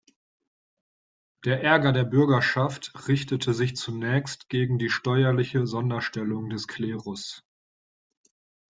Der 1.45 1.61
Ärger 1.63 1.91
der 1.93 2.05
Bürgerschaft 2.05 3.07
richtete 3.07 3.53
sich 3.53 3.75
zunächst 3.75 4.49
gegen 4.49 4.79
die 4.79 4.89
steuerliche 4.89 5.67
Sonderstellung 5.67 6.49
des 6.49 6.67
Klerus. 6.67 7.43